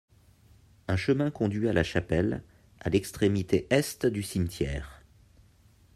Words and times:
Un 0.87 0.95
chemin 0.95 1.29
conduit 1.29 1.69
à 1.69 1.73
la 1.73 1.83
chapelle, 1.83 2.41
à 2.79 2.89
l'extrémité 2.89 3.67
est 3.69 4.07
du 4.07 4.23
cimetière. 4.23 5.03